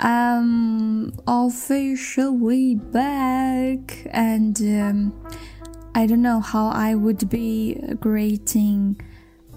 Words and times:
I'm 0.00 1.12
officially 1.26 2.76
back, 2.76 4.06
and 4.10 4.60
um, 4.60 5.26
I 5.94 6.06
don't 6.06 6.22
know 6.22 6.40
how 6.40 6.68
I 6.68 6.94
would 6.94 7.28
be 7.28 7.80
grating 7.98 9.00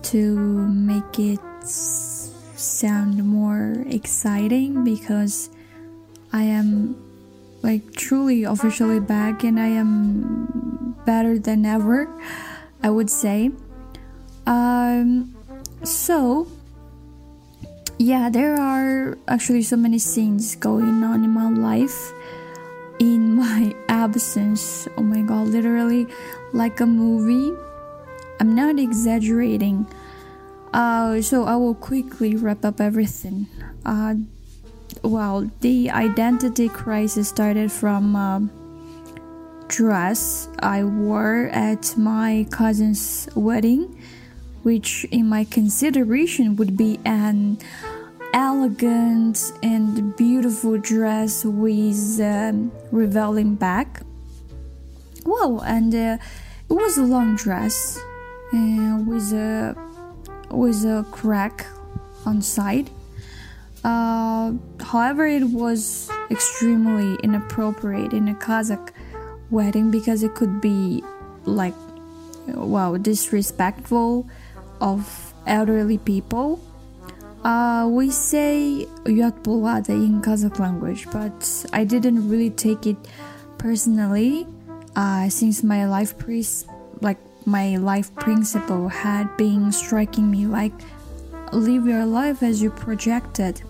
to 0.03 0.35
make 0.67 1.19
it 1.19 1.39
sound 1.63 3.23
more 3.23 3.85
exciting 3.87 4.83
because 4.83 5.49
I 6.33 6.43
am 6.43 6.95
like 7.61 7.93
truly 7.93 8.43
officially 8.43 8.99
back 8.99 9.43
and 9.43 9.59
I 9.59 9.67
am 9.67 10.95
better 11.05 11.37
than 11.37 11.65
ever, 11.65 12.09
I 12.81 12.89
would 12.89 13.09
say. 13.09 13.51
Um, 14.47 15.35
so, 15.83 16.47
yeah, 18.01 18.29
there 18.29 18.59
are 18.59 19.15
actually 19.27 19.61
so 19.61 19.77
many 19.77 19.99
things 19.99 20.55
going 20.55 21.03
on 21.03 21.23
in 21.23 21.29
my 21.29 21.49
life 21.49 22.11
in 22.99 23.35
my 23.43 23.75
absence. 23.89 24.87
Oh 24.97 25.03
my 25.03 25.21
god, 25.21 25.47
literally 25.47 26.07
like 26.51 26.79
a 26.79 26.87
movie. 26.87 27.55
I'm 28.39 28.55
not 28.55 28.79
exaggerating. 28.79 29.85
Uh, 30.73 31.21
so 31.21 31.43
I 31.45 31.55
will 31.57 31.75
quickly 31.75 32.35
wrap 32.35 32.65
up 32.65 32.81
everything. 32.81 33.45
Uh, 33.85 34.15
well, 35.03 35.51
the 35.61 35.91
identity 35.91 36.69
crisis 36.69 37.29
started 37.29 37.71
from 37.71 38.15
a 38.15 38.49
dress 39.67 40.49
I 40.59 40.83
wore 40.83 41.49
at 41.53 41.95
my 41.97 42.47
cousin's 42.49 43.29
wedding, 43.35 44.01
which, 44.63 45.05
in 45.11 45.29
my 45.29 45.43
consideration, 45.43 46.55
would 46.55 46.75
be 46.75 46.99
an 47.05 47.57
elegant 48.33 49.51
and 49.61 50.15
beautiful 50.15 50.77
dress 50.77 51.45
with 51.45 52.19
um, 52.21 52.71
revealing 52.91 53.55
back. 53.55 54.01
Well, 55.25 55.61
and 55.61 55.93
uh, 55.93 56.17
it 56.69 56.73
was 56.73 56.97
a 56.97 57.03
long 57.03 57.35
dress 57.35 57.97
uh, 58.53 59.03
with 59.05 59.33
a 59.33 59.75
with 60.49 60.83
a 60.83 61.05
crack 61.11 61.65
on 62.25 62.41
side 62.41 62.89
uh, 63.83 64.53
however, 64.79 65.25
it 65.25 65.45
was 65.45 66.09
extremely 66.29 67.17
inappropriate 67.23 68.13
in 68.13 68.27
a 68.27 68.35
Kazakh 68.35 68.91
wedding 69.49 69.89
because 69.89 70.23
it 70.23 70.35
could 70.35 70.61
be 70.61 71.03
like, 71.45 71.73
wow, 72.47 72.97
disrespectful 72.97 74.29
of 74.79 75.33
elderly 75.47 75.97
people. 75.97 76.59
Uh, 77.43 77.87
we 77.89 78.11
say 78.11 78.87
yat 79.05 79.47
in 79.47 80.21
Kazakh 80.21 80.59
language, 80.59 81.07
but 81.11 81.65
I 81.73 81.83
didn't 81.83 82.29
really 82.29 82.51
take 82.51 82.85
it 82.85 82.97
personally 83.57 84.45
uh, 84.95 85.27
since 85.29 85.63
my 85.63 85.87
life 85.87 86.17
pre- 86.17 86.45
like 87.01 87.17
my 87.45 87.77
life 87.77 88.13
principle 88.15 88.89
had 88.89 89.35
been 89.37 89.71
striking 89.71 90.29
me 90.29 90.45
like 90.45 90.73
live 91.51 91.87
your 91.87 92.05
life 92.05 92.43
as 92.43 92.61
you 92.61 92.69
projected. 92.69 93.61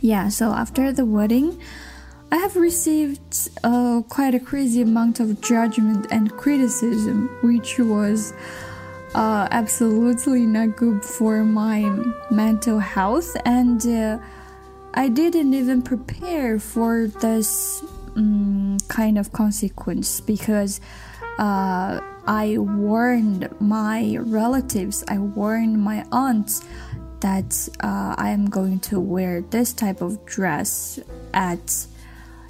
Yeah, 0.00 0.28
so 0.28 0.52
after 0.52 0.92
the 0.92 1.04
wedding, 1.04 1.60
I 2.30 2.36
have 2.36 2.56
received 2.56 3.50
uh, 3.64 4.02
quite 4.08 4.34
a 4.34 4.40
crazy 4.40 4.82
amount 4.82 5.20
of 5.20 5.40
judgment 5.40 6.06
and 6.10 6.30
criticism, 6.32 7.28
which 7.42 7.78
was 7.78 8.32
uh, 9.14 9.48
absolutely 9.50 10.46
not 10.46 10.76
good 10.76 11.04
for 11.04 11.44
my 11.44 11.80
mental 12.30 12.78
health, 12.78 13.36
and 13.44 13.84
uh, 13.86 14.18
I 14.94 15.08
didn't 15.08 15.54
even 15.54 15.82
prepare 15.82 16.58
for 16.58 17.08
this 17.20 17.82
um, 18.16 18.78
kind 18.88 19.18
of 19.18 19.32
consequence 19.32 20.20
because 20.20 20.80
uh, 21.38 22.00
I 22.26 22.58
warned 22.58 23.48
my 23.60 24.18
relatives, 24.20 25.04
I 25.08 25.18
warned 25.18 25.80
my 25.80 26.04
aunts 26.12 26.64
that 27.20 27.68
uh, 27.80 28.14
I 28.18 28.30
am 28.30 28.48
going 28.50 28.80
to 28.80 29.00
wear 29.00 29.40
this 29.40 29.72
type 29.72 30.00
of 30.00 30.24
dress 30.26 31.00
at 31.32 31.86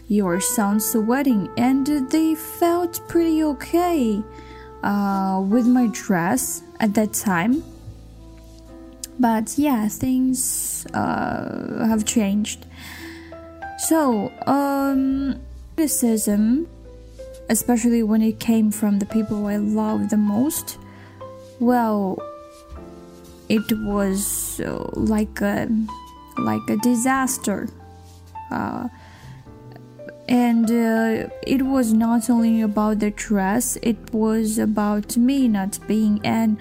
your 0.08 0.40
son's 0.40 0.96
wedding, 0.96 1.50
and 1.56 1.86
they 2.10 2.34
felt 2.34 3.00
pretty 3.08 3.44
okay 3.44 4.22
uh, 4.82 5.42
with 5.46 5.66
my 5.66 5.88
dress 5.92 6.62
at 6.80 6.94
that 6.94 7.12
time. 7.12 7.62
But 9.18 9.58
yeah, 9.58 9.88
things 9.88 10.86
uh, 10.94 11.86
have 11.86 12.04
changed. 12.04 12.66
So, 13.78 14.32
um, 14.46 15.40
criticism, 15.76 16.68
especially 17.48 18.02
when 18.02 18.22
it 18.22 18.38
came 18.40 18.70
from 18.70 18.98
the 18.98 19.06
people 19.06 19.46
I 19.46 19.56
love 19.56 20.10
the 20.10 20.16
most, 20.16 20.78
well, 21.60 22.18
it 23.48 23.62
was 23.84 24.60
uh, 24.60 24.90
like 24.94 25.40
a 25.40 25.68
like 26.38 26.68
a 26.68 26.76
disaster 26.76 27.68
uh, 28.50 28.88
and 30.28 30.70
uh, 30.70 31.28
it 31.46 31.62
was 31.62 31.92
not 31.92 32.28
only 32.28 32.60
about 32.60 32.98
the 32.98 33.10
dress 33.10 33.76
it 33.82 33.96
was 34.12 34.58
about 34.58 35.16
me 35.16 35.48
not 35.48 35.78
being 35.88 36.20
an 36.24 36.58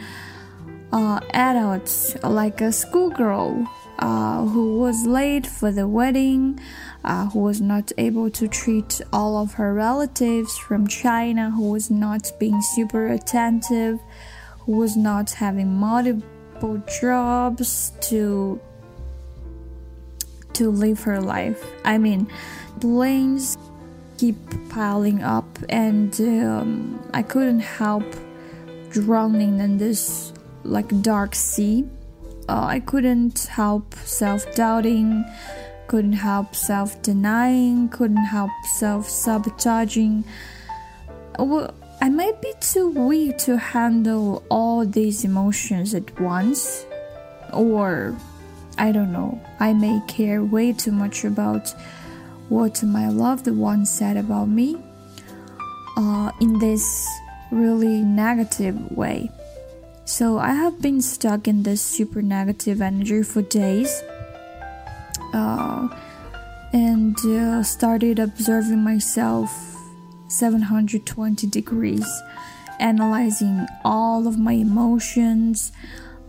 uh, 0.94 1.20
adult 1.34 2.16
like 2.24 2.62
a 2.62 2.72
schoolgirl 2.72 3.68
uh, 4.00 4.46
who 4.46 4.80
was 4.80 5.06
late 5.06 5.46
for 5.46 5.72
the 5.72 5.88
wedding 5.88 6.60
uh, 7.04 7.26
who 7.30 7.40
was 7.40 7.60
not 7.60 7.92
able 7.98 8.30
to 8.30 8.48
treat 8.48 9.02
all 9.12 9.38
of 9.38 9.54
her 9.56 9.74
relatives 9.74 10.58
from 10.58 10.88
china 10.88 11.52
who 11.52 11.70
was 11.70 11.92
not 11.92 12.32
being 12.40 12.62
super 12.62 13.08
attentive 13.08 14.00
who 14.60 14.78
was 14.78 14.96
not 14.96 15.32
having 15.32 15.74
multiple 15.76 16.82
jobs 17.02 17.92
to 18.00 18.62
to 20.58 20.72
live 20.72 21.04
her 21.04 21.22
life. 21.22 21.64
I 21.86 22.00
mean, 22.00 22.28
blames 22.80 23.58
keep 24.18 24.36
piling 24.70 25.24
up, 25.24 25.46
and 25.70 26.20
um, 26.22 27.00
I 27.14 27.22
couldn't 27.22 27.60
help 27.60 28.04
drowning 28.90 29.60
in 29.60 29.78
this 29.78 30.34
like 30.64 31.02
dark 31.02 31.36
sea. 31.36 31.86
Uh, 32.50 32.66
I 32.66 32.80
couldn't 32.80 33.48
help 33.48 33.94
self 33.96 34.54
doubting, 34.56 35.26
couldn't 35.88 36.14
help 36.14 36.56
self 36.56 37.02
denying, 37.02 37.90
couldn't 37.90 38.26
help 38.26 38.52
self 38.78 39.10
sabotaging. 39.10 40.24
Well, 41.38 41.74
I 42.02 42.10
might 42.10 42.42
be 42.42 42.54
too 42.60 42.90
weak 42.90 43.38
to 43.40 43.58
handle 43.58 44.44
all 44.50 44.86
these 44.86 45.24
emotions 45.24 45.94
at 45.94 46.20
once, 46.20 46.86
or 47.54 48.16
I 48.78 48.92
don't 48.92 49.12
know, 49.12 49.42
I 49.60 49.74
may 49.74 50.02
care 50.08 50.44
way 50.44 50.74
too 50.74 50.92
much 50.92 51.24
about 51.26 51.74
what 52.50 52.82
my 52.84 53.10
loved 53.10 53.48
one 53.48 53.86
said 53.86 54.18
about 54.18 54.48
me 54.48 54.78
uh, 55.98 56.32
in 56.40 56.60
this 56.60 57.08
really 57.52 58.02
negative 58.02 58.92
way. 58.92 59.30
So 60.06 60.38
I 60.38 60.54
have 60.54 60.82
been 60.82 61.02
stuck 61.02 61.48
in 61.48 61.64
this 61.64 61.82
super 61.82 62.22
negative 62.22 62.82
energy 62.82 63.24
for 63.24 63.42
days. 63.42 64.02
Uh, 65.34 65.90
and 66.74 67.18
uh, 67.26 67.64
started 67.64 68.20
observing 68.20 68.84
myself 68.84 69.52
720 70.28 71.48
degrees, 71.48 72.08
analyzing 72.80 73.66
all 73.86 74.28
of 74.28 74.38
my 74.38 74.54
emotions, 74.54 75.72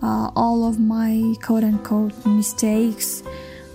uh, 0.02 0.30
all 0.36 0.64
of 0.64 0.78
my 0.78 1.34
quote 1.42 1.64
unquote 1.64 2.14
mistakes. 2.24 3.22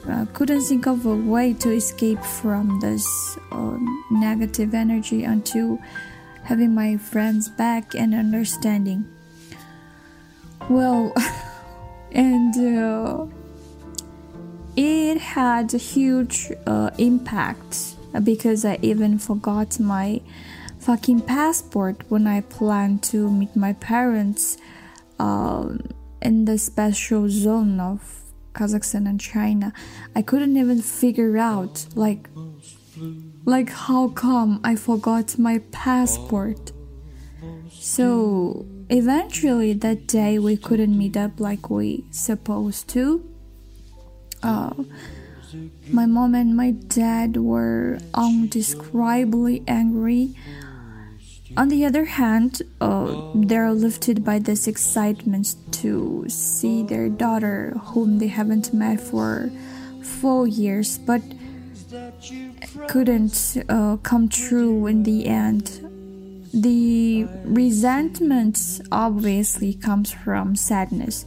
Uh, 0.07 0.25
couldn't 0.33 0.61
think 0.61 0.85
of 0.85 1.05
a 1.05 1.15
way 1.15 1.53
to 1.53 1.71
escape 1.71 2.21
from 2.23 2.79
this 2.81 3.37
uh, 3.51 3.77
negative 4.11 4.73
energy 4.73 5.23
until 5.23 5.79
having 6.43 6.75
my 6.75 6.97
friends 6.97 7.47
back 7.47 7.95
and 7.95 8.13
understanding. 8.13 9.05
Well, 10.69 11.13
and 12.11 12.77
uh, 12.77 13.27
it 14.75 15.19
had 15.19 15.73
a 15.73 15.77
huge 15.77 16.51
uh, 16.67 16.89
impact 16.97 17.95
because 18.23 18.65
I 18.65 18.79
even 18.81 19.19
forgot 19.19 19.79
my 19.79 20.21
fucking 20.79 21.21
passport 21.21 22.03
when 22.09 22.27
I 22.27 22.41
planned 22.41 23.03
to 23.03 23.31
meet 23.31 23.55
my 23.55 23.73
parents 23.73 24.57
um, 25.17 25.79
in 26.21 26.43
the 26.43 26.57
special 26.57 27.29
zone 27.29 27.79
of 27.79 28.22
Kazakhstan 28.53 29.07
and 29.09 29.19
China. 29.19 29.73
I 30.15 30.21
couldn't 30.21 30.55
even 30.57 30.81
figure 30.81 31.37
out 31.37 31.85
like 31.95 32.29
like 33.45 33.69
how 33.69 34.09
come 34.09 34.59
I 34.63 34.75
forgot 34.75 35.37
my 35.37 35.59
passport. 35.71 36.71
So 37.71 38.65
eventually 38.89 39.73
that 39.73 40.07
day 40.07 40.39
we 40.39 40.55
couldn't 40.57 40.97
meet 40.97 41.17
up 41.17 41.39
like 41.39 41.69
we 41.69 42.05
supposed 42.11 42.87
to. 42.89 43.03
Uh, 44.41 44.73
My 45.91 46.07
mom 46.07 46.33
and 46.33 46.55
my 46.55 46.71
dad 46.71 47.37
were 47.37 47.99
undescribably 48.13 49.63
angry. 49.67 50.35
On 51.55 51.67
the 51.67 51.85
other 51.85 52.05
hand, 52.05 52.63
uh, 52.81 53.31
they're 53.35 53.71
lifted 53.71 54.25
by 54.25 54.39
this 54.39 54.67
excitement 54.67 55.55
to 55.83 56.25
see 56.27 56.81
their 56.81 57.09
daughter, 57.09 57.73
whom 57.93 58.17
they 58.17 58.27
haven't 58.27 58.73
met 58.73 58.99
for 58.99 59.51
four 60.01 60.47
years, 60.47 60.97
but 60.97 61.21
couldn't 62.87 63.57
uh, 63.69 63.97
come 63.97 64.29
true 64.29 64.87
in 64.87 65.03
the 65.03 65.27
end. 65.27 65.79
The 66.53 67.27
resentment 67.45 68.81
obviously 68.91 69.73
comes 69.75 70.11
from 70.11 70.55
sadness. 70.55 71.25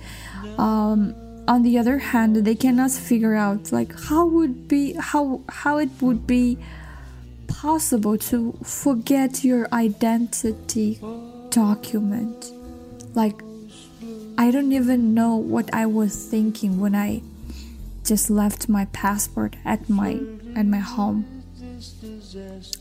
Um, 0.58 1.14
on 1.46 1.62
the 1.62 1.78
other 1.78 1.98
hand, 1.98 2.36
they 2.36 2.54
cannot 2.56 2.90
figure 2.90 3.34
out 3.36 3.70
like 3.70 3.92
how 4.08 4.26
would 4.26 4.66
be 4.66 4.94
how 4.94 5.42
how 5.48 5.78
it 5.78 5.90
would 6.00 6.26
be 6.26 6.58
possible 7.48 8.18
to 8.18 8.52
forget 8.62 9.44
your 9.44 9.68
identity 9.72 10.98
document. 11.50 12.52
Like 13.14 13.42
I 14.38 14.50
don't 14.50 14.72
even 14.72 15.14
know 15.14 15.36
what 15.36 15.72
I 15.72 15.86
was 15.86 16.14
thinking 16.26 16.78
when 16.78 16.94
I 16.94 17.22
just 18.04 18.30
left 18.30 18.68
my 18.68 18.84
passport 18.86 19.56
at 19.64 19.88
my 19.88 20.20
at 20.54 20.66
my 20.66 20.78
home. 20.78 21.44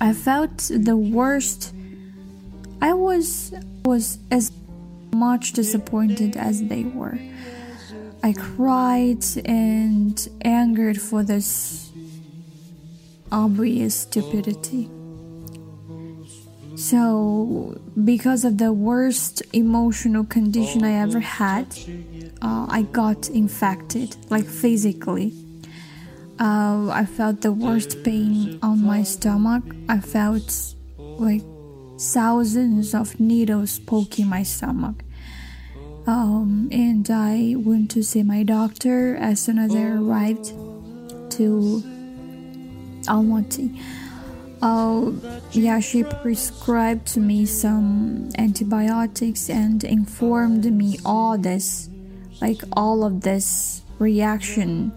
I 0.02 0.14
felt 0.14 0.58
the 0.74 0.98
worst. 0.98 1.74
I 2.82 2.94
was 2.94 3.54
was 3.86 4.20
as 4.30 4.52
much 5.14 5.54
disappointed 5.54 6.36
as 6.36 6.64
they 6.64 6.84
were. 6.84 7.18
I 8.22 8.34
cried 8.34 9.24
and 9.46 10.28
angered 10.42 11.00
for 11.00 11.24
this 11.24 11.85
obvious 13.32 13.96
stupidity. 14.02 14.90
So, 16.76 17.80
because 18.04 18.44
of 18.44 18.58
the 18.58 18.74
worst 18.74 19.42
emotional 19.54 20.26
condition 20.26 20.84
I 20.84 20.96
ever 20.96 21.22
had, 21.22 21.68
uh, 22.42 22.68
I 22.70 22.82
got 22.82 23.30
infected, 23.30 24.18
like 24.30 24.46
physically. 24.46 25.34
Uh, 26.38 26.90
I 26.90 27.06
felt 27.06 27.42
the 27.42 27.54
worst 27.54 28.04
pain 28.04 28.60
on 28.62 28.84
my 28.84 29.04
stomach. 29.04 29.64
I 29.88 30.00
felt 30.02 30.76
like 30.98 31.44
thousands 31.98 32.94
of 32.94 33.22
needles 33.22 33.80
poking 33.80 34.28
my 34.28 34.44
stomach. 34.44 35.02
Um, 36.08 36.68
and 36.74 37.10
I 37.10 37.56
went 37.58 37.90
to 37.92 38.04
see 38.04 38.22
my 38.22 38.44
doctor 38.44 39.16
as 39.16 39.40
soon 39.40 39.58
as 39.58 39.74
I 39.74 39.84
arrived 39.84 40.52
to 41.32 41.95
Almaty. 43.08 43.80
Uh, 44.62 45.12
yeah, 45.52 45.80
she 45.80 46.04
prescribed 46.04 47.08
to 47.08 47.20
me 47.20 47.46
some 47.46 48.30
antibiotics 48.38 49.50
and 49.50 49.84
informed 49.84 50.66
me 50.74 50.98
all 51.06 51.38
this, 51.38 51.90
like 52.42 52.62
all 52.74 53.04
of 53.04 53.22
this 53.22 53.84
reaction 54.00 54.92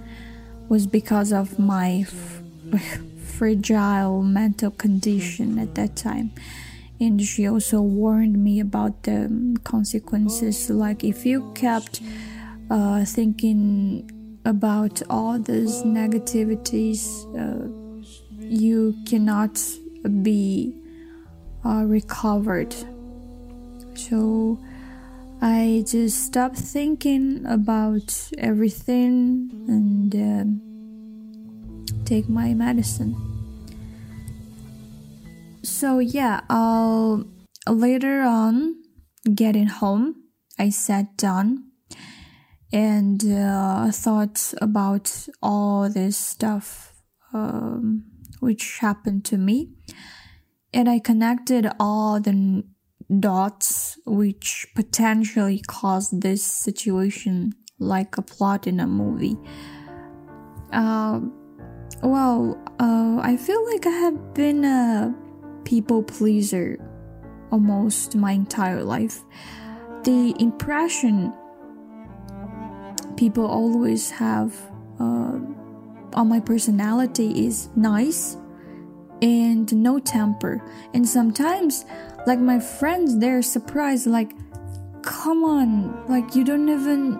was 0.69 0.87
because 0.87 1.32
of 1.32 1.58
my 1.58 2.05
fragile 3.25 4.22
mental 4.22 4.70
condition 4.70 5.58
at 5.58 5.75
that 5.75 5.96
time 5.96 6.31
and 7.00 7.22
she 7.22 7.46
also 7.46 7.81
warned 7.81 8.43
me 8.43 8.58
about 8.60 9.05
the 9.05 9.56
consequences 9.64 10.69
like 10.69 11.05
if 11.05 11.25
you 11.25 11.50
kept 11.55 12.00
uh, 12.70 13.05
thinking 13.05 14.40
about 14.44 15.02
all 15.08 15.38
these 15.38 15.82
negativities 15.82 17.25
uh, 17.37 17.88
you 18.49 18.97
cannot 19.06 19.61
be 20.23 20.75
uh, 21.65 21.85
recovered. 21.87 22.75
So 23.95 24.59
i 25.41 25.85
just 25.87 26.25
stopped 26.27 26.56
thinking 26.56 27.47
about 27.47 28.31
everything 28.39 29.50
and 29.69 30.15
uh, 30.17 30.45
take 32.05 32.29
my 32.29 32.55
medicine. 32.55 33.15
So 35.62 36.01
yeah, 36.01 36.41
I'll 36.51 37.25
later 37.69 38.23
on 38.23 38.83
getting 39.35 39.67
home, 39.67 40.17
I 40.59 40.71
sat 40.71 41.17
down 41.17 41.71
and 42.73 43.25
uh, 43.25 43.91
thought 43.93 44.55
about 44.61 45.29
all 45.43 45.89
this 45.89 46.17
stuff 46.17 46.94
um, 47.33 48.05
which 48.40 48.79
happened 48.79 49.25
to 49.26 49.37
me, 49.37 49.70
and 50.73 50.88
I 50.88 50.99
connected 50.99 51.70
all 51.79 52.20
the 52.20 52.64
dots 53.20 53.99
which 54.05 54.67
potentially 54.75 55.62
caused 55.67 56.20
this 56.20 56.43
situation 56.43 57.55
like 57.79 58.19
a 58.19 58.23
plot 58.23 58.67
in 58.67 58.81
a 58.81 58.87
movie. 58.87 59.37
Uh, 60.73 61.20
well, 62.02 62.58
uh, 62.79 63.19
I 63.23 63.37
feel 63.37 63.64
like 63.73 63.87
I 63.87 63.90
have 63.90 64.35
been 64.35 64.64
a 64.64 65.14
people 65.64 66.02
pleaser 66.02 66.79
almost 67.50 68.14
my 68.14 68.32
entire 68.32 68.84
life. 68.84 69.25
The 70.05 70.34
impression 70.38 71.32
people 73.17 73.46
always 73.46 74.11
have 74.11 74.55
uh, 75.00 75.38
on 76.14 76.28
my 76.28 76.40
personality 76.40 77.46
is 77.46 77.69
nice 77.76 78.37
and 79.22 79.72
no 79.72 79.99
temper. 79.99 80.62
And 80.94 81.08
sometimes, 81.08 81.84
like 82.26 82.38
my 82.38 82.60
friends, 82.60 83.19
they're 83.19 83.43
surprised, 83.43 84.06
like, 84.06 84.32
come 85.02 85.44
on, 85.44 86.06
like, 86.08 86.34
you 86.34 86.44
don't 86.44 86.69
even, 86.69 87.19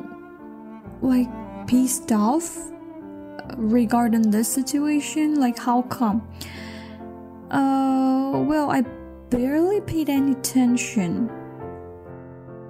like, 1.01 1.29
pissed 1.67 2.13
off 2.13 2.57
regarding 3.57 4.31
this 4.31 4.49
situation? 4.49 5.41
Like, 5.41 5.59
how 5.59 5.83
come? 5.83 6.27
Uh, 7.51 8.43
well, 8.47 8.71
I 8.71 8.83
barely 9.31 9.81
paid 9.81 10.09
any 10.09 10.33
attention 10.33 11.31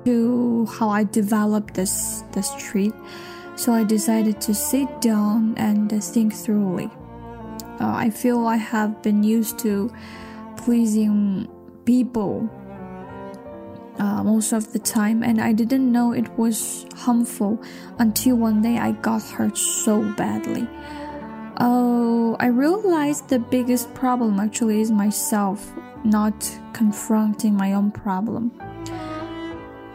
to 0.04 0.66
how 0.66 0.88
I 0.88 1.04
developed 1.04 1.75
this 1.75 2.22
this 2.32 2.52
treat, 2.58 2.94
so 3.58 3.72
I 3.72 3.82
decided 3.82 4.40
to 4.42 4.54
sit 4.54 5.00
down 5.00 5.54
and 5.56 5.90
think 6.02 6.32
thoroughly. 6.32 6.88
Uh, 7.80 7.92
I 7.92 8.10
feel 8.10 8.46
I 8.46 8.56
have 8.56 9.02
been 9.02 9.24
used 9.24 9.58
to 9.60 9.90
pleasing 10.56 11.48
people 11.84 12.48
uh, 13.98 14.22
most 14.22 14.52
of 14.52 14.72
the 14.72 14.78
time, 14.78 15.24
and 15.24 15.40
I 15.40 15.52
didn't 15.52 15.90
know 15.90 16.12
it 16.12 16.28
was 16.38 16.86
harmful 16.94 17.60
until 17.98 18.36
one 18.36 18.62
day 18.62 18.78
I 18.78 18.92
got 18.92 19.22
hurt 19.22 19.58
so 19.58 20.02
badly. 20.12 20.68
Oh, 21.58 22.36
I 22.38 22.46
realized 22.46 23.28
the 23.28 23.40
biggest 23.40 23.92
problem 23.92 24.38
actually 24.38 24.80
is 24.80 24.92
myself 24.92 25.72
not 26.04 26.60
confronting 26.72 27.54
my 27.54 27.72
own 27.72 27.90
problem. 27.90 28.52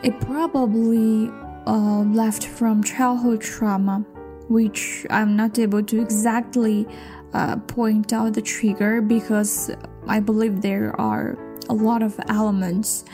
It 0.04 0.20
probably 0.20 1.32
uh, 1.68 2.02
left 2.02 2.46
from 2.46 2.84
childhood 2.84 3.42
trauma, 3.42 4.06
which 4.50 5.06
I'm 5.10 5.36
not 5.36 5.60
able 5.60 5.84
to 5.84 6.02
exactly 6.02 6.88
uh, 7.34 7.58
point 7.58 8.14
out 8.14 8.34
the 8.34 8.42
trigger 8.42 9.02
because 9.02 9.72
I 10.08 10.20
believe 10.20 10.62
there 10.62 11.00
are 11.00 11.38
a 11.70 11.74
lot 11.74 12.02
of 12.02 12.20
elements. 12.28 13.06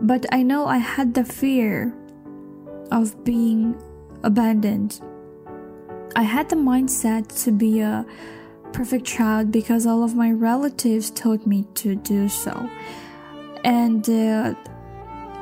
But 0.00 0.26
I 0.32 0.42
know 0.42 0.66
I 0.66 0.78
had 0.78 1.14
the 1.14 1.24
fear 1.24 1.94
of 2.90 3.24
being 3.24 3.80
abandoned 4.22 5.00
I 6.14 6.22
had 6.22 6.50
the 6.50 6.56
mindset 6.56 7.42
to 7.44 7.52
be 7.52 7.80
a 7.80 8.04
perfect 8.72 9.06
child 9.06 9.50
because 9.50 9.86
all 9.86 10.04
of 10.04 10.14
my 10.14 10.30
relatives 10.30 11.10
told 11.10 11.46
me 11.46 11.64
to 11.74 11.94
do 11.94 12.28
so. 12.28 12.68
And 13.64 14.08
uh, 14.08 14.54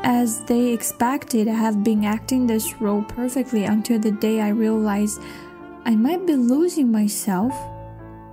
as 0.02 0.44
they 0.44 0.68
expected, 0.68 1.48
I 1.48 1.54
have 1.54 1.84
been 1.84 2.04
acting 2.04 2.46
this 2.46 2.80
role 2.80 3.02
perfectly 3.02 3.64
until 3.64 3.98
the 3.98 4.10
day 4.10 4.40
I 4.40 4.48
realized 4.48 5.20
I 5.84 5.94
might 5.94 6.26
be 6.26 6.34
losing 6.34 6.90
myself 6.90 7.54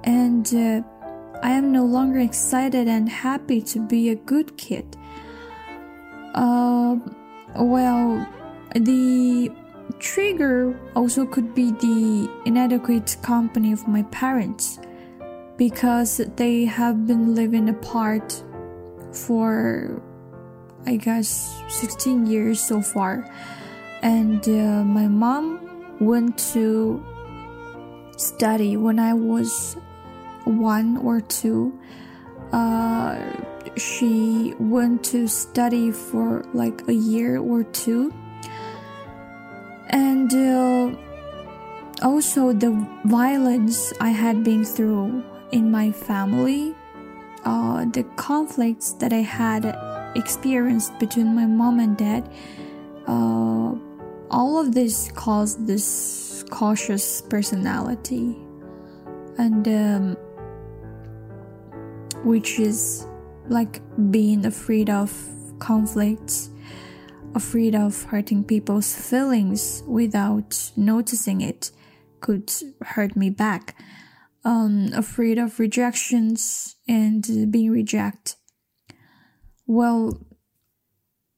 and 0.04 0.48
uh, 0.54 0.82
I 1.44 1.52
am 1.52 1.72
no 1.72 1.86
longer 1.86 2.20
excited 2.20 2.88
and 2.88 3.10
happy 3.10 3.62
to 3.62 3.80
be 3.80 4.10
a 4.10 4.16
good 4.16 4.58
kid. 4.58 4.98
Uh, 6.34 6.98
well, 7.56 8.28
the 8.76 9.52
trigger 10.00 10.80
also 10.96 11.26
could 11.26 11.54
be 11.54 11.72
the 11.72 12.30
inadequate 12.46 13.18
company 13.22 13.72
of 13.72 13.88
my 13.88 14.04
parents 14.04 14.80
because 15.58 16.18
they 16.36 16.66
have 16.66 17.08
been 17.08 17.34
living 17.34 17.70
apart 17.70 18.44
for 19.12 20.02
I 20.88 20.96
guess 20.96 21.62
16 21.68 22.28
years 22.28 22.64
so 22.64 22.82
far. 22.82 23.30
And 24.02 24.40
uh, 24.48 24.86
my 24.86 25.08
mom 25.08 25.60
went 26.00 26.38
to 26.54 27.04
study 28.16 28.78
when 28.78 28.98
I 28.98 29.14
was 29.14 29.76
one 30.46 30.96
or 30.98 31.20
two. 31.20 31.78
Uh, 32.54 33.20
she 33.76 34.56
went 34.60 35.04
to 35.12 35.28
study 35.28 35.92
for 35.92 36.46
like 36.54 36.88
a 36.88 36.94
year 36.94 37.38
or 37.38 37.64
two. 37.64 38.14
And 39.90 40.34
uh, 40.34 40.96
also 42.02 42.54
the 42.54 42.72
violence 43.04 43.92
I 44.00 44.12
had 44.12 44.42
been 44.46 44.64
through 44.64 45.22
in 45.52 45.70
my 45.70 45.92
family, 45.92 46.76
uh, 47.44 47.84
the 47.92 48.04
conflicts 48.16 48.94
that 48.94 49.12
I 49.12 49.22
had 49.22 49.66
experienced 50.18 50.98
between 51.00 51.34
my 51.36 51.46
mom 51.46 51.80
and 51.80 51.96
dad, 51.98 52.30
uh, 53.08 53.74
all 54.30 54.60
of 54.60 54.74
this 54.74 55.12
caused 55.14 55.66
this 55.68 56.44
cautious 56.50 57.22
personality, 57.22 58.36
and 59.38 59.68
um, 59.68 60.18
which 62.24 62.60
is 62.60 63.08
like 63.48 63.82
being 64.12 64.46
afraid 64.46 64.90
of 64.90 65.14
conflicts, 65.60 66.50
afraid 67.36 67.76
of 67.76 68.04
hurting 68.04 68.44
people's 68.44 68.94
feelings 68.96 69.84
without 69.88 70.72
noticing 70.76 71.42
it 71.42 71.72
could 72.20 72.52
hurt 72.82 73.16
me 73.16 73.30
back. 73.30 73.76
Um, 74.44 74.92
afraid 74.94 75.38
of 75.38 75.60
rejections 75.60 76.78
and 76.88 77.52
being 77.52 77.70
rejected. 77.70 78.37
Well, 79.68 80.26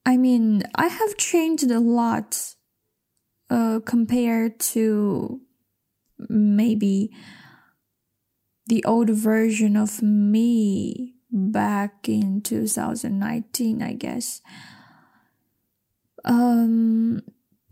I 0.05 0.17
mean, 0.17 0.63
I 0.75 0.88
have 0.88 1.17
changed 1.17 1.69
a 1.69 1.79
lot 1.79 2.55
uh, 3.50 3.79
compared 3.83 4.59
to 4.59 5.41
maybe 6.29 7.12
the 8.67 8.86
old 8.86 9.09
version 9.09 9.75
of 9.75 10.03
me 10.03 11.15
back 11.31 12.07
in 12.07 12.41
2019, 12.41 13.81
I 13.81 13.93
guess. 13.93 14.41
Um, 16.24 17.21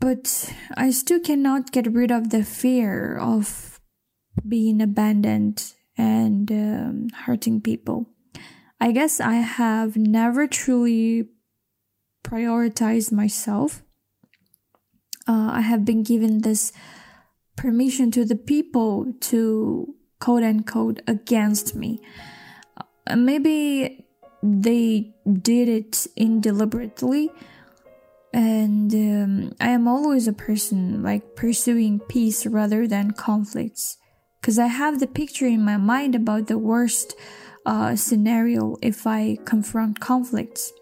but 0.00 0.52
I 0.76 0.90
still 0.90 1.20
cannot 1.20 1.70
get 1.70 1.92
rid 1.92 2.10
of 2.10 2.30
the 2.30 2.44
fear 2.44 3.16
of 3.16 3.80
being 4.46 4.80
abandoned 4.80 5.72
and 5.96 6.50
um, 6.50 7.08
hurting 7.26 7.60
people. 7.60 8.08
I 8.80 8.92
guess 8.92 9.20
I 9.20 9.34
have 9.34 9.96
never 9.96 10.46
truly 10.46 11.28
prioritized 12.24 13.12
myself. 13.12 13.82
Uh, 15.26 15.50
I 15.52 15.60
have 15.60 15.84
been 15.84 16.02
given 16.02 16.42
this 16.42 16.72
permission 17.56 18.10
to 18.12 18.24
the 18.24 18.36
people 18.36 19.12
to 19.20 19.94
quote 20.20 20.42
unquote 20.42 21.00
against 21.06 21.74
me. 21.74 22.00
Uh, 23.06 23.16
maybe 23.16 24.06
they 24.42 25.14
did 25.42 25.68
it 25.68 26.06
indeliberately 26.16 27.30
and 28.32 28.92
um, 28.94 29.52
I 29.60 29.70
am 29.70 29.88
always 29.88 30.28
a 30.28 30.32
person 30.32 31.02
like 31.02 31.34
pursuing 31.34 31.98
peace 31.98 32.46
rather 32.46 32.86
than 32.86 33.12
conflicts 33.12 33.96
because 34.40 34.58
I 34.58 34.66
have 34.66 35.00
the 35.00 35.06
picture 35.06 35.46
in 35.46 35.64
my 35.64 35.76
mind 35.76 36.14
about 36.14 36.46
the 36.46 36.58
worst 36.58 37.14
uh, 37.68 37.94
scenario 37.94 38.76
if 38.80 39.06
I 39.06 39.36
confront 39.44 40.00
conflicts. 40.00 40.72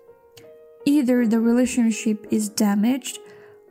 Either 0.85 1.26
the 1.26 1.40
relationship 1.40 2.25
is 2.31 2.49
damaged 2.49 3.19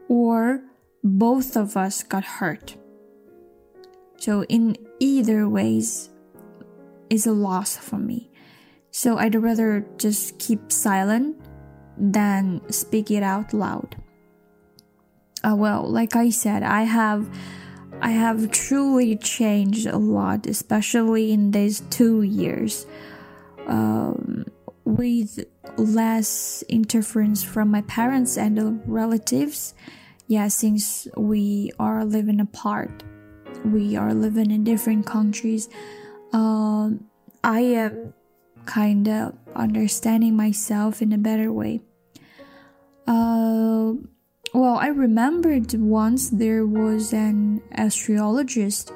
or 0.10 0.62
both 1.02 1.56
of 1.56 1.78
us 1.78 2.04
got 2.04 2.26
hurt. 2.26 2.76
So 4.18 4.44
in 4.44 4.76
either 5.00 5.48
ways 5.48 6.10
is 7.10 7.26
a 7.26 7.32
loss 7.32 7.78
for 7.78 7.98
me. 7.98 8.30
So 8.92 9.18
I'd 9.18 9.36
rather 9.36 9.86
just 9.98 10.38
keep 10.38 10.70
silent 10.70 11.38
than 11.98 12.62
speak 12.70 13.12
it 13.12 13.24
out 13.24 13.54
loud. 13.54 13.96
Uh, 15.42 15.56
well, 15.56 15.88
like 15.88 16.18
I 16.18 16.32
said, 16.32 16.64
I 16.64 16.84
have 16.84 17.30
I 18.06 18.10
have 18.10 18.52
truly 18.52 19.16
changed 19.16 19.88
a 19.88 19.98
lot, 19.98 20.46
especially 20.46 21.32
in 21.32 21.50
these 21.50 21.80
two 21.90 22.22
years, 22.22 22.86
um, 23.66 24.46
with 24.84 25.44
less 25.76 26.64
interference 26.70 27.44
from 27.44 27.72
my 27.72 27.82
parents 27.82 28.38
and 28.38 28.80
relatives. 28.86 29.74
Yeah, 30.28 30.50
since 30.50 31.08
we 31.18 31.72
are 31.80 32.06
living 32.06 32.40
apart, 32.40 33.04
we 33.66 33.96
are 33.98 34.14
living 34.14 34.52
in 34.52 34.64
different 34.64 35.08
countries. 35.08 35.68
Um, 36.32 37.10
I 37.44 37.62
am 37.62 38.14
kind 38.68 39.08
of 39.08 39.34
understanding 39.56 40.36
myself 40.36 41.02
in 41.02 41.12
a 41.12 41.18
better 41.18 41.52
way. 41.52 41.82
Uh, 43.08 43.45
I 44.76 44.88
remembered 44.88 45.74
once 45.74 46.30
there 46.30 46.66
was 46.66 47.14
an 47.14 47.62
astrologist 47.74 48.92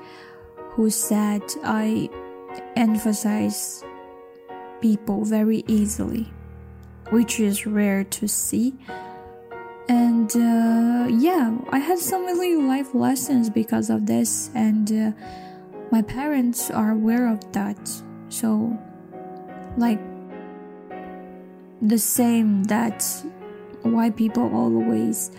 who 0.55 0.89
said 0.89 1.41
I 1.63 2.09
emphasize 2.75 3.83
people 4.81 5.25
very 5.25 5.63
easily, 5.67 6.31
which 7.09 7.39
is 7.39 7.65
rare 7.65 8.03
to 8.03 8.27
see. 8.27 8.74
And 9.88 10.29
uh, 10.36 11.07
yeah, 11.09 11.57
I 11.71 11.79
had 11.79 11.98
some 11.98 12.25
really 12.25 12.55
life 12.55 12.93
lessons 12.93 13.50
because 13.50 13.89
of 13.89 14.05
this, 14.05 14.51
and 14.53 14.91
uh, 14.91 15.12
my 15.91 16.01
parents 16.01 16.69
are 16.69 16.91
aware 16.91 17.27
of 17.27 17.39
that. 17.53 17.79
So, 18.29 18.77
like, 19.77 20.00
the 21.81 21.98
same 21.98 22.63
that 22.65 23.03
why 23.81 24.09
people 24.09 24.53
always 24.53 25.31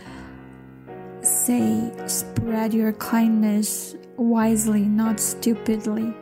say 1.22 1.92
spread 2.06 2.74
your 2.74 2.92
kindness 2.94 3.96
wisely, 4.16 4.82
not 4.82 5.20
stupidly. 5.20 6.14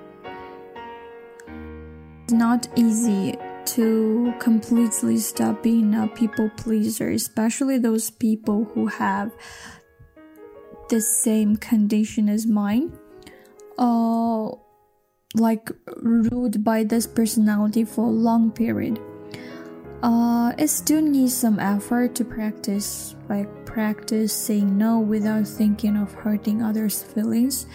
It's 2.24 2.32
not 2.32 2.68
easy 2.76 3.36
to 3.66 4.34
completely 4.38 5.18
stop 5.18 5.62
being 5.62 5.94
a 5.94 6.08
people 6.08 6.50
pleaser, 6.56 7.10
especially 7.10 7.78
those 7.78 8.10
people 8.10 8.64
who 8.74 8.86
have 8.86 9.32
the 10.90 11.00
same 11.00 11.56
condition 11.56 12.28
as 12.28 12.46
mine. 12.46 12.98
Uh, 13.78 14.50
like 15.34 15.70
ruled 15.98 16.64
by 16.64 16.82
this 16.82 17.06
personality 17.06 17.84
for 17.84 18.06
a 18.06 18.10
long 18.10 18.50
period 18.50 18.98
uh, 20.02 20.52
it 20.58 20.68
still 20.68 21.02
needs 21.02 21.36
some 21.36 21.58
effort 21.58 22.14
to 22.14 22.24
practice, 22.24 23.16
like 23.28 23.48
practice 23.78 24.32
saying 24.32 24.76
no 24.76 24.98
without 24.98 25.46
thinking 25.46 25.96
of 25.96 26.12
hurting 26.12 26.60
others' 26.60 27.00
feelings, 27.00 27.66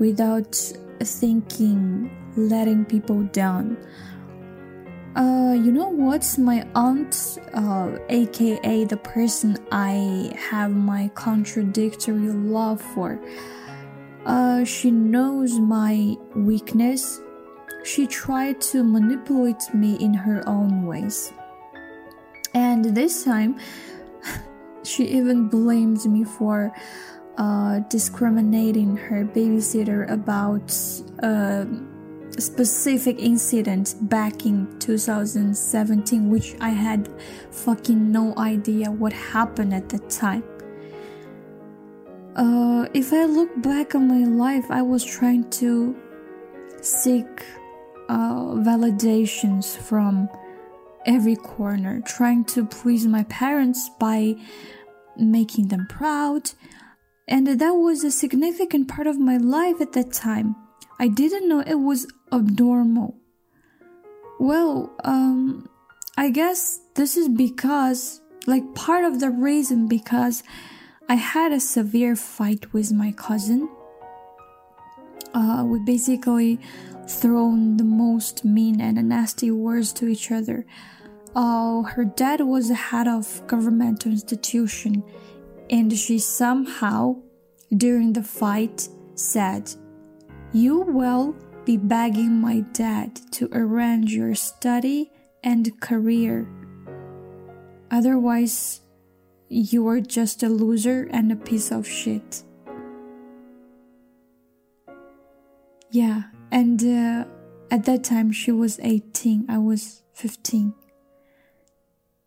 without 0.00 0.56
thinking 0.98 2.10
letting 2.36 2.84
people 2.84 3.22
down. 3.30 3.76
Uh, 5.14 5.54
you 5.54 5.70
know 5.70 5.86
what's 5.86 6.36
my 6.36 6.66
aunt, 6.74 7.38
uh, 7.54 7.96
aka 8.08 8.84
the 8.86 8.96
person 8.96 9.56
I 9.70 10.34
have 10.50 10.74
my 10.74 11.12
contradictory 11.14 12.32
love 12.32 12.80
for. 12.80 13.20
Uh, 14.24 14.64
she 14.64 14.90
knows 14.90 15.60
my 15.60 16.16
weakness. 16.34 17.20
She 17.84 18.08
tried 18.08 18.60
to 18.72 18.82
manipulate 18.82 19.62
me 19.72 19.94
in 20.00 20.12
her 20.12 20.42
own 20.48 20.86
ways. 20.86 21.32
And 22.52 22.84
this 22.96 23.22
time, 23.22 23.60
she 24.86 25.04
even 25.04 25.48
blamed 25.48 26.04
me 26.06 26.24
for 26.24 26.72
uh, 27.38 27.80
discriminating 27.90 28.96
her 28.96 29.24
babysitter 29.24 30.10
about 30.10 30.72
uh, 31.22 31.64
a 32.36 32.40
specific 32.40 33.18
incident 33.18 33.94
back 34.08 34.46
in 34.46 34.78
2017, 34.78 36.30
which 36.30 36.54
I 36.60 36.70
had 36.70 37.08
fucking 37.50 38.10
no 38.10 38.34
idea 38.36 38.90
what 38.90 39.12
happened 39.12 39.74
at 39.74 39.88
that 39.90 40.08
time. 40.10 40.44
Uh, 42.36 42.86
if 42.92 43.12
I 43.12 43.24
look 43.24 43.62
back 43.62 43.94
on 43.94 44.08
my 44.08 44.26
life, 44.28 44.70
I 44.70 44.82
was 44.82 45.04
trying 45.04 45.48
to 45.50 45.96
seek 46.82 47.26
uh, 48.08 48.54
validations 48.60 49.76
from 49.76 50.28
every 51.06 51.36
corner, 51.36 52.02
trying 52.02 52.44
to 52.44 52.66
please 52.66 53.06
my 53.06 53.24
parents 53.24 53.88
by 53.98 54.36
making 55.18 55.68
them 55.68 55.86
proud. 55.88 56.52
And 57.28 57.46
that 57.46 57.74
was 57.74 58.04
a 58.04 58.10
significant 58.10 58.88
part 58.88 59.06
of 59.06 59.18
my 59.18 59.36
life 59.36 59.80
at 59.80 59.92
that 59.92 60.12
time. 60.12 60.54
I 60.98 61.08
didn't 61.08 61.48
know 61.48 61.60
it 61.60 61.74
was 61.74 62.06
abnormal. 62.32 63.16
Well, 64.38 64.94
um, 65.04 65.68
I 66.16 66.30
guess 66.30 66.80
this 66.94 67.16
is 67.16 67.28
because, 67.28 68.20
like, 68.46 68.74
part 68.74 69.04
of 69.04 69.20
the 69.20 69.30
reason 69.30 69.88
because 69.88 70.42
I 71.08 71.14
had 71.14 71.52
a 71.52 71.60
severe 71.60 72.16
fight 72.16 72.72
with 72.72 72.92
my 72.92 73.12
cousin. 73.12 73.68
uh, 75.36 75.64
we 75.64 75.78
basically 75.80 76.58
thrown 77.06 77.76
the 77.76 77.84
most 77.84 78.44
mean 78.44 78.80
and 78.80 78.96
nasty 79.08 79.50
words 79.50 79.92
to 79.92 80.08
each 80.08 80.32
other. 80.32 80.66
Uh, 81.36 81.82
her 81.82 82.06
dad 82.06 82.40
was 82.40 82.68
the 82.68 82.74
head 82.74 83.06
of 83.06 83.46
governmental 83.46 84.10
institution, 84.10 85.04
and 85.68 85.92
she 85.92 86.18
somehow, 86.18 87.14
during 87.76 88.14
the 88.14 88.22
fight, 88.22 88.88
said, 89.14 89.70
"You 90.54 90.80
will 90.80 91.36
be 91.66 91.76
begging 91.76 92.40
my 92.40 92.60
dad 92.72 93.20
to 93.32 93.50
arrange 93.52 94.14
your 94.14 94.34
study 94.34 95.12
and 95.44 95.78
career. 95.78 96.48
Otherwise, 97.90 98.80
you 99.50 99.86
are 99.88 100.00
just 100.00 100.42
a 100.42 100.48
loser 100.48 101.06
and 101.10 101.30
a 101.30 101.36
piece 101.36 101.70
of 101.70 101.86
shit." 101.86 102.44
Yeah, 105.90 106.32
and 106.50 106.82
uh, 106.82 107.24
at 107.70 107.84
that 107.84 108.04
time 108.04 108.32
she 108.32 108.52
was 108.52 108.80
18, 108.80 109.44
I 109.50 109.58
was 109.58 110.00
15. 110.14 110.72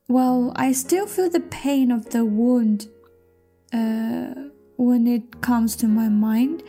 Well, 0.09 0.53
I 0.55 0.71
still 0.71 1.05
feel 1.05 1.29
the 1.29 1.39
pain 1.39 1.91
of 1.91 2.09
the 2.09 2.25
wound 2.25 2.87
uh, 3.71 4.33
when 4.75 5.05
it 5.05 5.39
comes 5.41 5.75
to 5.77 5.87
my 5.87 6.09
mind. 6.09 6.63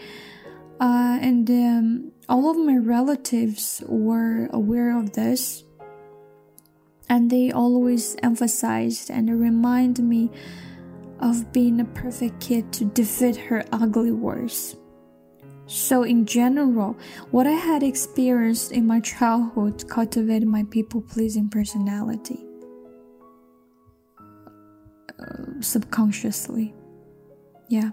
Uh, 0.78 1.16
and 1.22 1.48
um, 1.48 2.12
all 2.28 2.50
of 2.50 2.58
my 2.58 2.76
relatives 2.76 3.82
were 3.88 4.46
aware 4.52 4.94
of 4.94 5.14
this. 5.14 5.64
And 7.08 7.30
they 7.30 7.50
always 7.50 8.14
emphasized 8.22 9.10
and 9.10 9.40
remind 9.40 10.06
me 10.06 10.30
of 11.20 11.50
being 11.50 11.80
a 11.80 11.86
perfect 11.86 12.40
kid 12.42 12.70
to 12.74 12.84
defeat 12.84 13.36
her 13.36 13.64
ugly 13.72 14.12
words. 14.12 14.76
So, 15.64 16.02
in 16.02 16.26
general, 16.26 16.98
what 17.30 17.46
I 17.46 17.52
had 17.52 17.82
experienced 17.82 18.70
in 18.72 18.86
my 18.86 19.00
childhood 19.00 19.88
cultivated 19.88 20.46
my 20.46 20.64
people 20.64 21.00
pleasing 21.00 21.48
personality 21.48 22.49
uh, 25.20 25.60
subconsciously. 25.60 26.74
Yeah. 27.68 27.90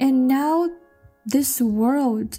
And 0.00 0.26
now 0.28 0.68
this 1.26 1.60
world 1.60 2.38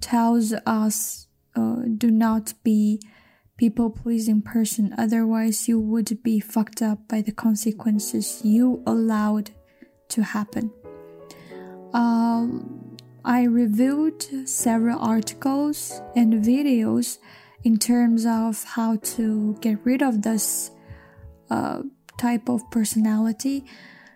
tells 0.00 0.52
us 0.64 1.26
uh, 1.54 1.82
do 1.96 2.10
not 2.10 2.54
be 2.62 3.00
people 3.56 3.88
pleasing 3.88 4.42
person 4.42 4.94
otherwise 4.98 5.66
you 5.68 5.80
would 5.80 6.22
be 6.22 6.38
fucked 6.38 6.82
up 6.82 7.08
by 7.08 7.22
the 7.22 7.32
consequences 7.32 8.42
you 8.44 8.82
allowed 8.86 9.50
to 10.08 10.22
happen 10.22 10.70
um, 11.94 12.96
I 13.24 13.44
reviewed 13.44 14.48
several 14.48 14.98
articles 14.98 16.00
and 16.14 16.34
videos 16.34 17.18
in 17.64 17.78
terms 17.78 18.26
of 18.26 18.62
how 18.62 18.96
to 18.96 19.56
get 19.60 19.78
rid 19.84 20.02
of 20.02 20.22
this 20.22 20.70
uh, 21.50 21.82
type 22.18 22.48
of 22.48 22.70
personality. 22.70 23.64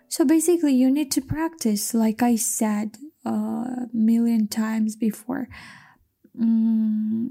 So 0.07 0.25
basically, 0.25 0.73
you 0.73 0.91
need 0.91 1.11
to 1.11 1.21
practice, 1.21 1.93
like 1.93 2.21
I 2.21 2.35
said 2.35 2.97
a 3.25 3.29
uh, 3.29 3.85
million 3.93 4.47
times 4.47 4.95
before. 4.95 5.47
Mm, 6.35 7.29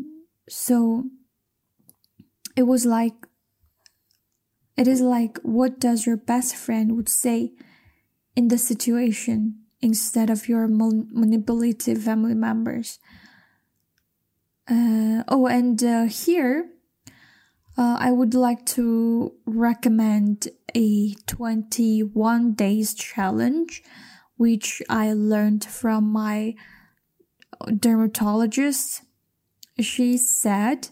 so 0.49 1.05
it 2.57 2.63
was 2.63 2.87
like, 2.87 3.15
it 4.77 4.87
is 4.87 5.01
like, 5.01 5.39
what 5.43 5.81
does 5.81 6.07
your 6.07 6.17
best 6.17 6.55
friend 6.57 6.97
would 6.97 7.09
say 7.09 7.53
in 8.37 8.49
the 8.49 8.59
situation? 8.59 9.61
instead 9.81 10.31
of 10.31 10.49
your 10.49 10.69
manipulative 10.69 12.03
family 12.03 12.35
members. 12.35 12.99
Uh, 14.69 15.25
oh, 15.29 15.47
and 15.47 15.83
uh, 15.83 16.05
here 16.05 16.71
uh, 17.81 17.97
I 17.99 18.11
would 18.11 18.35
like 18.35 18.67
to 18.77 19.33
recommend 19.47 20.49
a 20.75 21.15
21 21.27 22.53
days 22.53 22.93
challenge, 22.93 23.83
which 24.37 24.83
I 24.91 25.15
learned 25.15 25.65
from 25.65 26.05
my 26.05 26.57
dermatologist. 27.75 29.01
She 29.81 30.19
said, 30.19 30.89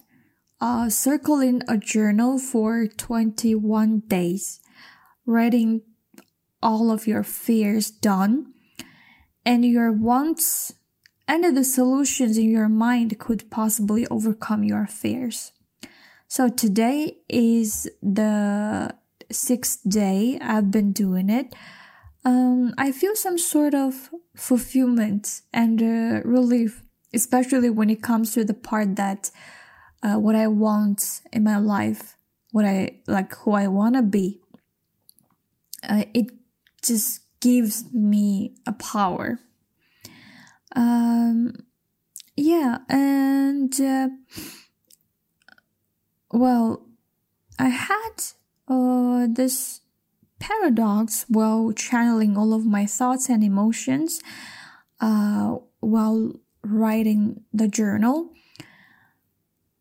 uh, 0.62 0.88
circle 0.88 1.40
in 1.40 1.62
a 1.68 1.77
journal 1.77 2.38
for 2.38 2.87
21 2.87 4.01
days, 4.09 4.61
writing 5.27 5.83
all 6.62 6.90
of 6.90 7.07
your 7.07 7.22
fears 7.22 7.90
done 7.90 8.55
and 9.44 9.62
your 9.62 9.92
wants 9.92 10.72
and 11.29 11.55
the 11.55 11.64
solutions 11.64 12.38
in 12.38 12.51
your 12.51 12.70
mind 12.70 13.18
could 13.18 13.51
possibly 13.51 14.07
overcome 14.07 14.64
your 14.64 14.87
fears. 14.87 15.53
So 16.31 16.51
today 16.51 17.17
is 17.31 17.91
the 18.03 18.95
sixth 19.33 19.81
day 19.88 20.38
I've 20.43 20.71
been 20.71 20.93
doing 20.93 21.31
it. 21.31 21.55
Um, 22.23 22.75
I 22.77 22.93
feel 22.93 23.17
some 23.17 23.38
sort 23.38 23.75
of 23.75 24.11
fulfillment 24.37 25.41
and 25.55 25.81
uh, 25.81 26.21
relief, 26.29 26.83
especially 27.14 27.71
when 27.71 27.88
it 27.88 28.03
comes 28.03 28.35
to 28.35 28.45
the 28.45 28.53
part 28.53 28.97
that 28.97 29.31
uh, 30.03 30.17
what 30.17 30.37
I 30.37 30.49
want 30.49 31.23
in 31.33 31.45
my 31.45 31.57
life, 31.57 32.19
what 32.53 32.67
I 32.67 32.99
like, 33.07 33.35
who 33.37 33.53
I 33.53 33.67
want 33.69 33.95
to 33.95 34.03
be. 34.03 34.38
Uh, 35.83 36.05
it 36.12 36.27
just 36.83 37.21
gives 37.41 37.91
me 37.95 38.55
a 38.67 38.73
power. 38.73 39.41
Um, 40.77 41.55
yeah, 42.37 42.79
and 42.91 43.81
uh, 43.81 44.09
well, 46.31 46.87
I 47.59 47.69
had 47.69 48.23
uh, 48.69 49.27
this 49.31 49.81
paradox 50.38 51.25
while 51.29 51.73
channeling 51.73 52.37
all 52.37 52.53
of 52.53 52.64
my 52.64 52.87
thoughts 52.87 53.29
and 53.29 53.43
emotions 53.43 54.21
uh, 55.01 55.57
while 55.81 56.35
writing 56.62 57.45
the 57.53 57.69
journal. 57.69 58.31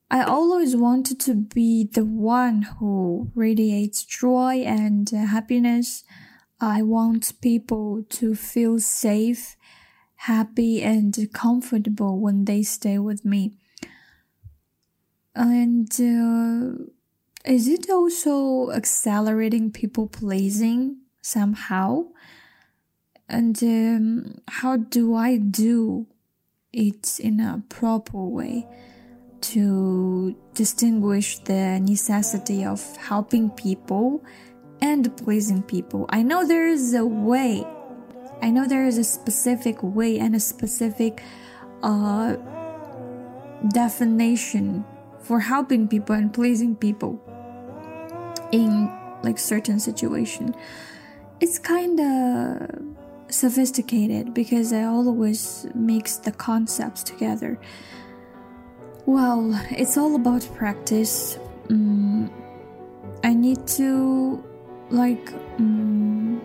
I 0.09 0.23
always 0.23 0.75
wanted 0.75 1.19
to 1.21 1.35
be 1.35 1.83
the 1.83 2.05
one 2.05 2.61
who 2.79 3.31
radiates 3.35 4.05
joy 4.05 4.63
and 4.65 5.09
happiness 5.09 6.03
I 6.59 6.81
want 6.81 7.39
people 7.39 8.03
to 8.09 8.33
feel 8.33 8.79
safe, 8.79 9.55
happy, 10.15 10.81
and 10.81 11.15
comfortable 11.31 12.19
when 12.19 12.45
they 12.45 12.63
stay 12.63 12.97
with 12.97 13.23
me. 13.23 13.57
And 15.37 15.91
uh, 15.93 16.83
is 17.45 17.67
it 17.67 17.91
also 17.91 18.71
accelerating 18.71 19.71
people 19.71 20.07
pleasing 20.07 20.97
somehow? 21.21 22.05
And 23.29 23.61
um, 23.61 24.41
how 24.47 24.77
do 24.77 25.13
I 25.13 25.37
do 25.37 26.07
it 26.73 27.19
in 27.19 27.39
a 27.39 27.61
proper 27.69 28.17
way 28.17 28.65
to 29.41 30.35
distinguish 30.55 31.37
the 31.39 31.79
necessity 31.79 32.65
of 32.65 32.81
helping 32.97 33.51
people? 33.51 34.23
and 34.81 35.15
pleasing 35.17 35.63
people. 35.63 36.05
I 36.09 36.21
know 36.21 36.45
there 36.45 36.67
is 36.67 36.93
a 36.93 37.05
way. 37.05 37.65
I 38.41 38.49
know 38.49 38.67
there 38.67 38.85
is 38.85 38.97
a 38.97 39.03
specific 39.03 39.81
way 39.81 40.19
and 40.19 40.35
a 40.35 40.39
specific 40.39 41.23
uh, 41.81 42.35
definition 43.69 44.85
for 45.27 45.41
helping 45.41 45.89
people 45.89 46.15
and 46.15 46.33
pleasing 46.33 46.73
people 46.73 47.21
in 48.53 48.89
like 49.23 49.37
certain 49.37 49.79
situation. 49.79 50.55
It's 51.41 51.59
kind 51.59 51.99
of 51.99 52.95
sophisticated 53.29 54.33
because 54.33 54.71
I 54.71 54.83
always 54.83 55.67
mix 55.75 56.15
the 56.15 56.31
concepts 56.31 57.03
together. 57.03 57.59
Well, 59.05 59.51
it's 59.71 59.97
all 59.97 60.15
about 60.15 60.47
practice. 60.55 61.37
Mm, 61.67 62.31
I 63.23 63.33
need 63.33 63.67
to 63.79 64.43
like 64.89 65.33
um, 65.59 66.41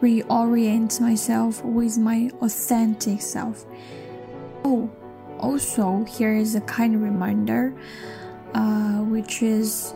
reorient 0.00 1.00
myself 1.00 1.64
with 1.64 1.98
my 1.98 2.30
authentic 2.40 3.20
self. 3.20 3.64
Oh, 4.64 4.90
also, 5.42 6.04
here 6.04 6.32
is 6.32 6.54
a 6.54 6.60
kind 6.62 7.02
reminder, 7.02 7.74
uh, 8.54 9.02
which 9.02 9.42
is 9.42 9.92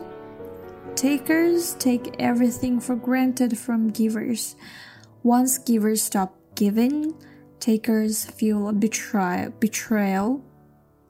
takers 0.95 1.73
take 1.75 2.15
everything 2.19 2.79
for 2.79 2.95
granted 2.95 3.57
from 3.57 3.89
givers. 3.89 4.55
Once 5.23 5.57
givers 5.57 6.03
stop 6.03 6.35
giving, 6.55 7.13
takers 7.59 8.25
feel 8.25 8.67
a 8.67 8.73
betray- 8.73 9.49
betrayal, 9.59 10.43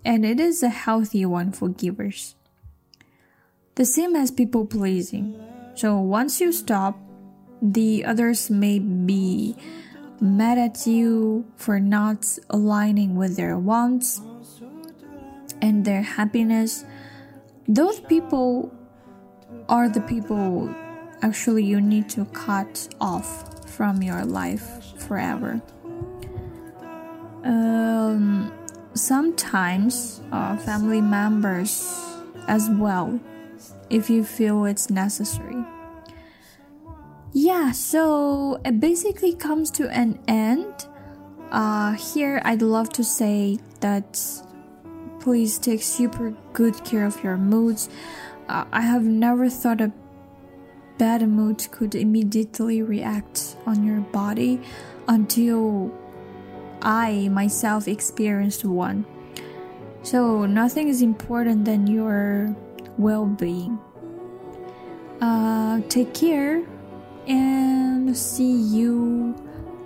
and 0.05 0.23
it 0.25 0.39
is 0.39 0.61
a 0.61 0.69
healthy 0.69 1.25
one 1.25 1.51
for 1.51 1.69
givers. 1.69 2.35
The 3.75 3.85
same 3.85 4.15
as 4.15 4.31
people 4.31 4.65
pleasing. 4.65 5.35
So 5.75 5.99
once 5.99 6.41
you 6.41 6.51
stop, 6.51 6.97
the 7.61 8.05
others 8.05 8.49
may 8.49 8.79
be 8.79 9.55
mad 10.19 10.57
at 10.57 10.87
you 10.87 11.45
for 11.55 11.79
not 11.79 12.25
aligning 12.49 13.15
with 13.15 13.35
their 13.35 13.57
wants 13.57 14.21
and 15.61 15.85
their 15.85 16.01
happiness, 16.01 16.85
those 17.67 17.99
people 17.99 18.73
are 19.69 19.89
the 19.89 20.01
people 20.01 20.73
actually 21.21 21.63
you 21.63 21.81
need 21.81 22.09
to 22.09 22.25
cut 22.25 22.87
off 23.01 23.69
from 23.69 24.01
your 24.01 24.23
life 24.25 24.83
forever. 24.97 25.61
Um, 27.43 28.51
sometimes 28.93 30.21
uh, 30.31 30.57
family 30.57 31.01
members 31.01 31.85
as 32.47 32.69
well, 32.69 33.19
if 33.89 34.09
you 34.09 34.23
feel 34.23 34.65
it's 34.65 34.89
necessary. 34.89 35.56
Yeah, 37.39 37.71
so 37.71 38.59
it 38.65 38.79
basically 38.79 39.31
comes 39.31 39.69
to 39.77 39.87
an 39.91 40.17
end. 40.27 40.87
Uh, 41.51 41.91
here, 41.91 42.41
I'd 42.43 42.63
love 42.63 42.89
to 42.93 43.03
say 43.03 43.59
that 43.79 44.19
please 45.19 45.59
take 45.59 45.83
super 45.83 46.33
good 46.53 46.83
care 46.83 47.05
of 47.05 47.23
your 47.23 47.37
moods. 47.37 47.89
Uh, 48.49 48.65
I 48.71 48.81
have 48.81 49.03
never 49.03 49.51
thought 49.51 49.81
a 49.81 49.91
bad 50.97 51.29
mood 51.29 51.69
could 51.69 51.93
immediately 51.93 52.81
react 52.81 53.55
on 53.67 53.83
your 53.83 54.01
body 54.01 54.59
until 55.07 55.93
I 56.81 57.29
myself 57.29 57.87
experienced 57.87 58.65
one. 58.65 59.05
So, 60.01 60.47
nothing 60.47 60.87
is 60.87 61.03
important 61.03 61.65
than 61.65 61.85
your 61.85 62.55
well 62.97 63.27
being. 63.27 63.77
Uh, 65.21 65.81
take 65.87 66.15
care 66.15 66.65
and 67.27 68.15
see 68.15 68.55
you 68.55 69.35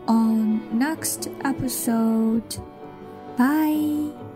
on 0.07 0.77
next 0.77 1.27
episode. 1.43 2.57
Bye. 3.37 4.30